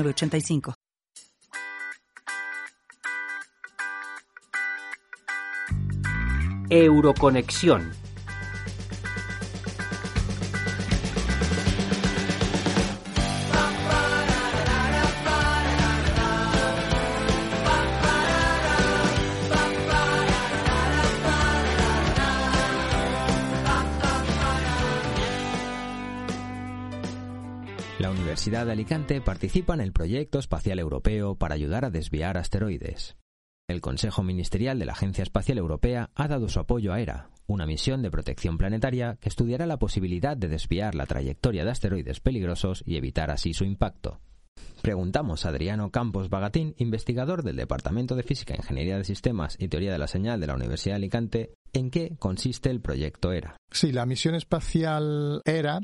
85 0.00 0.74
Euroconexión. 6.70 7.92
La 28.02 28.10
Universidad 28.10 28.66
de 28.66 28.72
Alicante 28.72 29.20
participa 29.20 29.74
en 29.74 29.80
el 29.80 29.92
Proyecto 29.92 30.40
Espacial 30.40 30.80
Europeo 30.80 31.36
para 31.36 31.54
ayudar 31.54 31.84
a 31.84 31.90
desviar 31.90 32.36
asteroides. 32.36 33.16
El 33.68 33.80
Consejo 33.80 34.24
Ministerial 34.24 34.80
de 34.80 34.86
la 34.86 34.92
Agencia 34.94 35.22
Espacial 35.22 35.58
Europea 35.58 36.10
ha 36.16 36.26
dado 36.26 36.48
su 36.48 36.58
apoyo 36.58 36.92
a 36.92 37.00
ERA, 37.00 37.30
una 37.46 37.64
misión 37.64 38.02
de 38.02 38.10
protección 38.10 38.58
planetaria 38.58 39.18
que 39.20 39.28
estudiará 39.28 39.66
la 39.66 39.78
posibilidad 39.78 40.36
de 40.36 40.48
desviar 40.48 40.96
la 40.96 41.06
trayectoria 41.06 41.64
de 41.64 41.70
asteroides 41.70 42.18
peligrosos 42.18 42.82
y 42.84 42.96
evitar 42.96 43.30
así 43.30 43.54
su 43.54 43.64
impacto. 43.64 44.20
Preguntamos 44.82 45.46
a 45.46 45.50
Adriano 45.50 45.92
Campos 45.92 46.28
Bagatín, 46.28 46.74
investigador 46.78 47.44
del 47.44 47.54
Departamento 47.54 48.16
de 48.16 48.24
Física, 48.24 48.56
Ingeniería 48.56 48.98
de 48.98 49.04
Sistemas 49.04 49.56
y 49.60 49.68
Teoría 49.68 49.92
de 49.92 49.98
la 49.98 50.08
Señal 50.08 50.40
de 50.40 50.48
la 50.48 50.56
Universidad 50.56 50.94
de 50.94 51.02
Alicante, 51.02 51.54
en 51.72 51.92
qué 51.92 52.16
consiste 52.18 52.68
el 52.68 52.80
proyecto 52.80 53.30
ERA. 53.30 53.54
Sí, 53.70 53.92
la 53.92 54.06
misión 54.06 54.34
espacial 54.34 55.40
ERA 55.44 55.78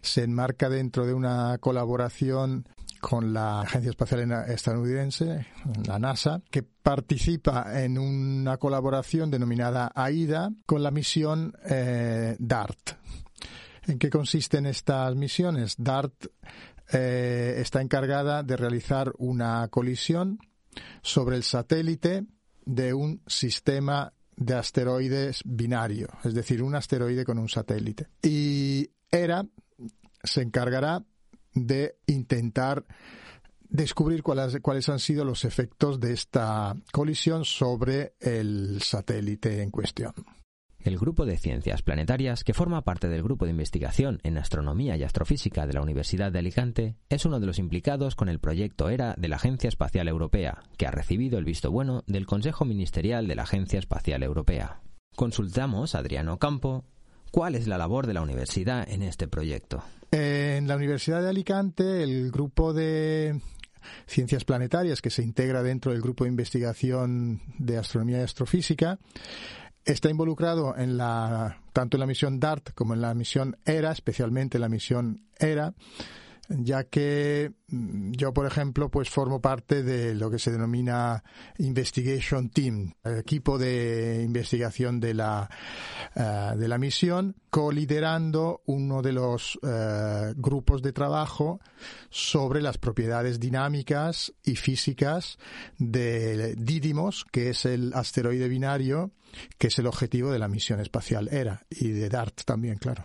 se 0.00 0.24
enmarca 0.24 0.68
dentro 0.68 1.06
de 1.06 1.14
una 1.14 1.58
colaboración 1.58 2.66
con 3.00 3.32
la 3.32 3.62
Agencia 3.62 3.90
Espacial 3.90 4.30
Estadounidense, 4.48 5.46
la 5.86 5.98
NASA, 5.98 6.40
que 6.50 6.62
participa 6.62 7.82
en 7.82 7.98
una 7.98 8.58
colaboración 8.58 9.28
denominada 9.28 9.90
AIDA 9.92 10.50
con 10.66 10.84
la 10.84 10.92
misión 10.92 11.52
eh, 11.68 12.36
DART. 12.38 12.92
¿En 13.88 13.98
qué 13.98 14.08
consisten 14.08 14.66
estas 14.66 15.16
misiones? 15.16 15.74
DART 15.78 16.26
eh, 16.92 17.56
está 17.58 17.80
encargada 17.80 18.44
de 18.44 18.56
realizar 18.56 19.12
una 19.18 19.66
colisión 19.68 20.38
sobre 21.02 21.36
el 21.36 21.42
satélite 21.42 22.24
de 22.64 22.94
un 22.94 23.20
sistema 23.26 24.12
de 24.36 24.54
asteroides 24.54 25.42
binario, 25.44 26.08
es 26.24 26.34
decir, 26.34 26.62
un 26.62 26.74
asteroide 26.74 27.24
con 27.24 27.38
un 27.38 27.48
satélite. 27.48 28.08
Y 28.22 28.71
ERA 29.12 29.46
se 30.24 30.42
encargará 30.42 31.04
de 31.54 31.96
intentar 32.06 32.84
descubrir 33.68 34.22
cuáles, 34.22 34.58
cuáles 34.60 34.88
han 34.88 34.98
sido 34.98 35.24
los 35.24 35.44
efectos 35.44 36.00
de 36.00 36.12
esta 36.12 36.76
colisión 36.92 37.44
sobre 37.44 38.14
el 38.20 38.80
satélite 38.82 39.62
en 39.62 39.70
cuestión. 39.70 40.12
El 40.78 40.98
Grupo 40.98 41.26
de 41.26 41.38
Ciencias 41.38 41.82
Planetarias, 41.82 42.42
que 42.42 42.54
forma 42.54 42.82
parte 42.82 43.08
del 43.08 43.22
Grupo 43.22 43.44
de 43.44 43.52
Investigación 43.52 44.18
en 44.24 44.36
Astronomía 44.36 44.96
y 44.96 45.04
Astrofísica 45.04 45.64
de 45.64 45.74
la 45.74 45.80
Universidad 45.80 46.32
de 46.32 46.40
Alicante, 46.40 46.96
es 47.08 47.24
uno 47.24 47.38
de 47.38 47.46
los 47.46 47.60
implicados 47.60 48.16
con 48.16 48.28
el 48.28 48.40
proyecto 48.40 48.88
ERA 48.88 49.14
de 49.16 49.28
la 49.28 49.36
Agencia 49.36 49.68
Espacial 49.68 50.08
Europea, 50.08 50.64
que 50.76 50.86
ha 50.88 50.90
recibido 50.90 51.38
el 51.38 51.44
visto 51.44 51.70
bueno 51.70 52.02
del 52.08 52.26
Consejo 52.26 52.64
Ministerial 52.64 53.28
de 53.28 53.36
la 53.36 53.44
Agencia 53.44 53.78
Espacial 53.78 54.24
Europea. 54.24 54.80
Consultamos 55.14 55.94
a 55.94 55.98
Adriano 55.98 56.38
Campo, 56.38 56.84
¿Cuál 57.32 57.54
es 57.54 57.66
la 57.66 57.78
labor 57.78 58.06
de 58.06 58.12
la 58.12 58.20
universidad 58.20 58.86
en 58.86 59.02
este 59.02 59.26
proyecto? 59.26 59.82
En 60.10 60.68
la 60.68 60.76
Universidad 60.76 61.22
de 61.22 61.30
Alicante, 61.30 62.02
el 62.02 62.30
grupo 62.30 62.74
de 62.74 63.40
ciencias 64.06 64.44
planetarias 64.44 65.00
que 65.00 65.08
se 65.08 65.22
integra 65.22 65.62
dentro 65.62 65.92
del 65.92 66.02
grupo 66.02 66.24
de 66.24 66.30
investigación 66.30 67.40
de 67.56 67.78
astronomía 67.78 68.18
y 68.18 68.24
astrofísica 68.24 68.98
está 69.86 70.10
involucrado 70.10 70.76
en 70.76 70.98
la 70.98 71.58
tanto 71.72 71.96
en 71.96 72.00
la 72.00 72.06
misión 72.06 72.38
DART 72.38 72.74
como 72.74 72.92
en 72.92 73.00
la 73.00 73.14
misión 73.14 73.56
ERA, 73.64 73.92
especialmente 73.92 74.58
en 74.58 74.60
la 74.60 74.68
misión 74.68 75.24
ERA, 75.38 75.72
ya 76.48 76.84
que 76.84 77.52
mm, 77.68 78.12
yo, 78.12 78.32
por 78.32 78.46
ejemplo, 78.46 78.90
pues 78.90 79.08
formo 79.08 79.40
parte 79.40 79.82
de 79.82 80.14
lo 80.14 80.30
que 80.30 80.38
se 80.38 80.50
denomina 80.50 81.22
Investigation 81.58 82.50
Team, 82.50 82.94
equipo 83.04 83.58
de 83.58 84.22
investigación 84.24 85.00
de 85.00 85.14
la, 85.14 85.48
uh, 86.16 86.56
de 86.56 86.68
la 86.68 86.78
misión, 86.78 87.36
coliderando 87.50 88.62
uno 88.66 89.02
de 89.02 89.12
los 89.12 89.56
uh, 89.56 90.34
grupos 90.36 90.82
de 90.82 90.92
trabajo 90.92 91.60
sobre 92.10 92.60
las 92.60 92.78
propiedades 92.78 93.38
dinámicas 93.38 94.32
y 94.44 94.56
físicas 94.56 95.38
de 95.78 96.54
Didymos, 96.56 97.24
que 97.30 97.50
es 97.50 97.64
el 97.64 97.92
asteroide 97.94 98.48
binario, 98.48 99.12
que 99.58 99.68
es 99.68 99.78
el 99.78 99.86
objetivo 99.86 100.30
de 100.30 100.38
la 100.38 100.48
misión 100.48 100.80
espacial 100.80 101.28
ERA, 101.32 101.64
y 101.70 101.88
de 101.88 102.08
DART 102.08 102.42
también, 102.44 102.76
claro. 102.78 103.04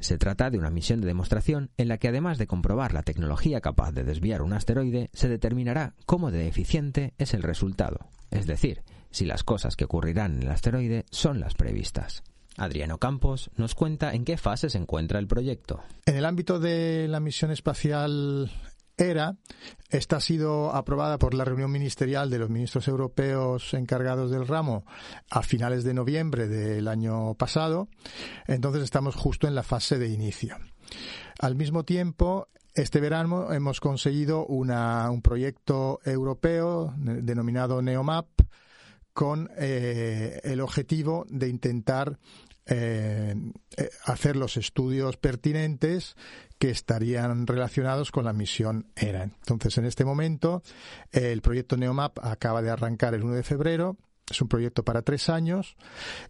Se 0.00 0.18
trata 0.18 0.50
de 0.50 0.58
una 0.58 0.70
misión 0.70 1.00
de 1.00 1.06
demostración 1.06 1.70
en 1.76 1.88
la 1.88 1.98
que 1.98 2.08
además 2.08 2.38
de 2.38 2.46
comprobar 2.46 2.94
la 2.94 3.02
tecnología 3.02 3.60
capaz 3.60 3.92
de 3.92 4.02
desviar 4.02 4.42
un 4.42 4.54
asteroide, 4.54 5.10
se 5.12 5.28
determinará 5.28 5.94
cómo 6.06 6.30
de 6.30 6.48
eficiente 6.48 7.14
es 7.18 7.34
el 7.34 7.42
resultado, 7.42 8.08
es 8.30 8.46
decir, 8.46 8.82
si 9.10 9.26
las 9.26 9.44
cosas 9.44 9.76
que 9.76 9.84
ocurrirán 9.84 10.36
en 10.36 10.42
el 10.44 10.50
asteroide 10.50 11.04
son 11.10 11.38
las 11.40 11.54
previstas. 11.54 12.22
Adriano 12.56 12.98
Campos 12.98 13.50
nos 13.56 13.74
cuenta 13.74 14.12
en 14.12 14.24
qué 14.24 14.36
fase 14.36 14.70
se 14.70 14.78
encuentra 14.78 15.18
el 15.18 15.26
proyecto. 15.26 15.82
En 16.06 16.16
el 16.16 16.24
ámbito 16.24 16.58
de 16.58 17.06
la 17.08 17.20
misión 17.20 17.50
espacial 17.50 18.50
ERA. 19.00 19.36
Esta 19.88 20.16
ha 20.16 20.20
sido 20.20 20.74
aprobada 20.74 21.18
por 21.18 21.34
la 21.34 21.44
reunión 21.44 21.70
ministerial 21.70 22.30
de 22.30 22.38
los 22.38 22.50
ministros 22.50 22.88
europeos 22.88 23.74
encargados 23.74 24.30
del 24.30 24.46
ramo 24.46 24.84
a 25.30 25.42
finales 25.42 25.84
de 25.84 25.94
noviembre 25.94 26.48
del 26.48 26.88
año 26.88 27.34
pasado. 27.34 27.88
Entonces 28.46 28.82
estamos 28.84 29.16
justo 29.16 29.48
en 29.48 29.54
la 29.54 29.62
fase 29.62 29.98
de 29.98 30.08
inicio. 30.08 30.56
Al 31.40 31.56
mismo 31.56 31.84
tiempo, 31.84 32.48
este 32.74 33.00
verano 33.00 33.52
hemos 33.52 33.80
conseguido 33.80 34.46
una, 34.46 35.10
un 35.10 35.22
proyecto 35.22 36.00
europeo 36.04 36.94
denominado 36.96 37.82
NEOMAP 37.82 38.26
con 39.12 39.50
eh, 39.56 40.40
el 40.44 40.60
objetivo 40.60 41.26
de 41.28 41.48
intentar 41.48 42.18
eh, 42.72 43.34
hacer 44.04 44.36
los 44.36 44.56
estudios 44.56 45.16
pertinentes 45.16 46.16
que 46.58 46.70
estarían 46.70 47.46
relacionados 47.46 48.12
con 48.12 48.24
la 48.24 48.32
misión 48.32 48.86
ERA. 48.94 49.24
Entonces, 49.24 49.76
en 49.78 49.86
este 49.86 50.04
momento, 50.04 50.62
el 51.10 51.42
proyecto 51.42 51.76
NEOMAP 51.76 52.18
acaba 52.24 52.62
de 52.62 52.70
arrancar 52.70 53.14
el 53.14 53.24
1 53.24 53.34
de 53.34 53.42
febrero. 53.42 53.96
Es 54.30 54.40
un 54.40 54.46
proyecto 54.46 54.84
para 54.84 55.02
tres 55.02 55.28
años 55.28 55.76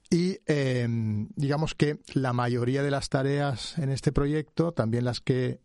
y 0.09 0.39
eh, 0.47 0.89
digamos 1.37 1.75
que 1.75 1.99
la 2.15 2.33
mayoría 2.33 2.83
de 2.83 2.91
las 2.91 3.11
tareas 3.11 3.77
en 3.77 3.91
este 3.91 4.11
proyecto, 4.11 4.73
también 4.73 5.05
las 5.05 5.21
que 5.21 5.61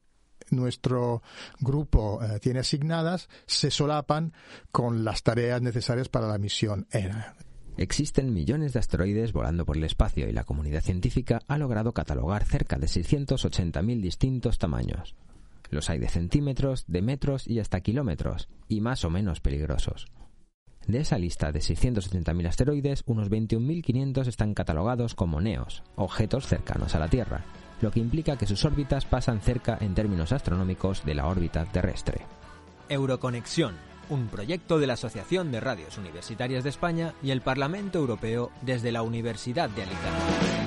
nuestro 0.50 1.22
grupo 1.59 2.22
eh, 2.22 2.40
tiene 2.40 2.59
asignadas, 2.59 3.30
se 3.47 3.72
solapan 3.72 4.33
con 4.72 5.06
las 5.06 5.24
tareas 5.24 5.62
necesarias 5.62 6.10
para 6.10 6.27
la 6.27 6.38
misión 6.38 6.88
ERA. 6.92 7.36
Existen 7.77 8.33
millones 8.33 8.72
de 8.72 8.80
asteroides 8.80 9.33
volando 9.33 9.66
por 9.66 9.75
el 9.75 9.83
espacio 9.83 10.30
y 10.30 10.31
la 10.31 10.45
comunidad 10.45 10.81
científica 10.81 11.42
ha 11.48 11.57
logrado 11.57 11.94
catalogar 11.94 12.45
cerca 12.45 12.77
de 12.77 12.88
680.000 12.88 14.01
distintos 14.01 14.60
tamaños. 14.60 15.16
Los 15.69 15.89
hay 15.89 16.00
de 16.00 16.07
centímetros, 16.07 16.86
de 16.88 17.01
metros 17.01 17.48
y 17.48 17.60
hasta 17.60 17.81
kilómetros, 17.81 18.48
y 18.69 18.80
más 18.80 19.04
o 19.04 19.10
menos 19.10 19.42
peligrosos. 19.42 20.07
De 20.88 21.00
esa 21.00 21.18
lista 21.18 21.51
de 21.51 21.60
670.000 21.60 22.48
asteroides, 22.48 23.04
unos 23.07 23.30
21.500 23.30 24.27
están 24.27 24.54
catalogados 24.54 25.16
como 25.16 25.42
neos, 25.42 25.83
objetos 25.95 26.48
cercanos 26.48 26.95
a 26.95 27.00
la 27.00 27.10
Tierra, 27.10 27.44
lo 27.81 27.92
que 27.92 28.00
implica 28.00 28.38
que 28.38 28.45
sus 28.45 28.63
órbitas 28.63 29.06
pasan 29.06 29.42
cerca 29.42 29.77
en 29.81 29.95
términos 29.95 30.31
astronómicos 30.31 31.04
de 31.04 31.16
la 31.16 31.27
órbita 31.27 31.66
terrestre. 31.66 32.22
Euroconexión 32.88 33.74
un 34.10 34.28
proyecto 34.28 34.80
de 34.80 34.88
la 34.88 34.94
Asociación 34.94 35.52
de 35.52 35.60
Radios 35.60 35.98
Universitarias 35.98 36.63
de 36.63 36.69
España 36.69 37.13
y 37.22 37.31
el 37.31 37.42
Parlamento 37.42 38.00
Europeo 38.00 38.52
desde 38.62 38.92
la 38.92 39.02
Universidad 39.02 39.69
de 39.69 39.84
Alicante. 39.84 40.64